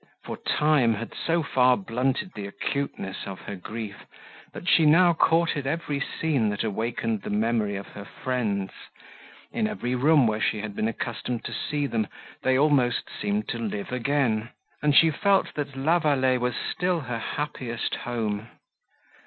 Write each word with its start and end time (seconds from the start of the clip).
For 0.23 0.35
time 0.37 0.95
had 0.95 1.13
so 1.13 1.43
far 1.43 1.77
blunted 1.77 2.31
the 2.33 2.47
acuteness 2.47 3.27
of 3.27 3.41
her 3.41 3.55
grief, 3.55 3.97
that 4.51 4.67
she 4.67 4.83
now 4.83 5.13
courted 5.13 5.67
every 5.67 5.99
scene, 5.99 6.49
that 6.49 6.63
awakened 6.63 7.21
the 7.21 7.29
memory 7.29 7.75
of 7.75 7.85
her 7.89 8.03
friends; 8.05 8.71
in 9.51 9.67
every 9.67 9.93
room, 9.93 10.25
where 10.25 10.41
she 10.41 10.59
had 10.61 10.75
been 10.75 10.87
accustomed 10.87 11.43
to 11.43 11.53
see 11.53 11.85
them, 11.85 12.07
they 12.41 12.57
almost 12.57 13.11
seemed 13.11 13.47
to 13.49 13.59
live 13.59 13.91
again; 13.91 14.49
and 14.81 14.95
she 14.95 15.11
felt 15.11 15.53
that 15.53 15.75
La 15.75 15.99
Vallée 15.99 16.39
was 16.39 16.55
still 16.55 17.01
her 17.01 17.19
happiest 17.19 17.93
home. 17.97 18.49